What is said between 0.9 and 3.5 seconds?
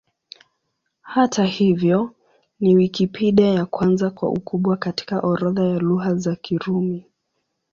Hata hivyo, ni Wikipedia